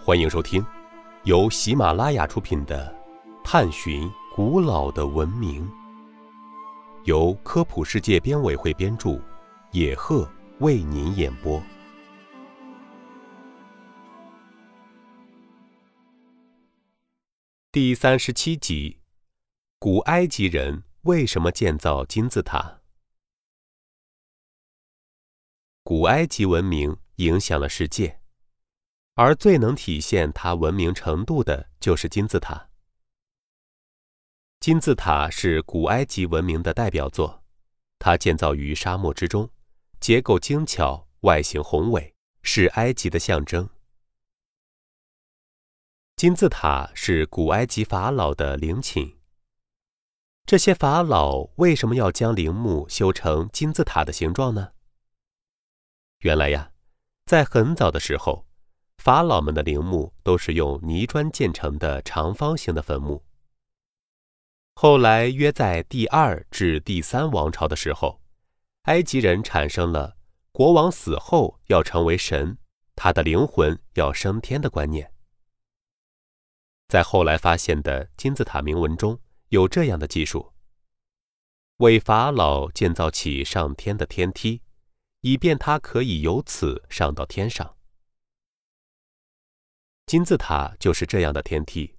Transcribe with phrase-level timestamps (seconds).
[0.00, 0.64] 欢迎收听
[1.24, 2.96] 由喜马拉雅出品的
[3.44, 5.68] 《探寻古老的文明》，
[7.04, 9.20] 由科普世界编委会编著，
[9.72, 10.26] 野鹤
[10.60, 11.62] 为您演播。
[17.70, 19.00] 第三十七集：
[19.78, 22.80] 古埃及人为什么建造金字塔？
[25.82, 28.20] 古埃及文明影响了世界，
[29.20, 32.68] 而最能体现它文明程度的就是金字塔。
[34.60, 37.42] 金字塔是古埃及文明的代表作，
[37.98, 39.50] 它建造于沙漠之中，
[39.98, 43.68] 结构精巧，外形宏伟，是埃及的象征。
[46.14, 49.18] 金字塔是古埃及法老的陵寝。
[50.46, 54.74] 这些法老为什么要将陵墓修成金字塔的形状呢？
[56.20, 56.70] 原来呀，
[57.26, 58.47] 在很早的时候，
[58.98, 63.24] 法老们的陵墓都是用泥砖建成的长方形的坟墓。
[64.74, 68.20] 后来约在第二至第三王朝的时候，
[68.82, 70.16] 埃及人产生了
[70.52, 72.58] 国王死后要成为神，
[72.94, 75.12] 他的灵魂要升天的观念。
[76.88, 80.52] 在后来发现的金字塔铭文中有这样的记述：
[81.78, 84.62] 为法老建造起上天的天梯，
[85.20, 87.77] 以便他可以由此上到天上。
[90.08, 91.94] 金字塔就是这样的天梯。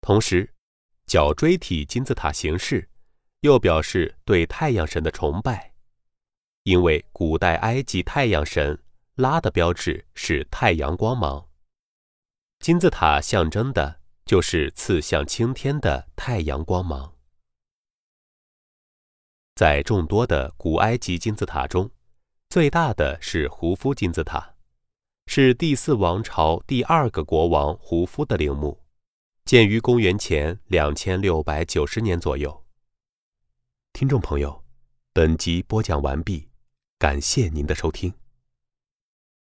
[0.00, 0.50] 同时，
[1.04, 2.88] 角锥体金字塔形式
[3.40, 5.74] 又表示对太阳神的崇拜，
[6.62, 8.82] 因为古代埃及太阳神
[9.16, 11.50] 拉的标志是太阳光芒。
[12.60, 17.14] 金字塔象征的就是刺向青天的太阳光芒。
[19.54, 21.90] 在众多的古埃及金字塔中，
[22.48, 24.54] 最大的是胡夫金字塔，
[25.32, 28.76] 是第四王朝第二个国王胡夫的陵墓，
[29.44, 32.64] 建于公元前两千六百九十年左右。
[33.92, 34.64] 听众朋友，
[35.12, 36.48] 本集播讲完毕，
[36.98, 38.12] 感谢您的收听。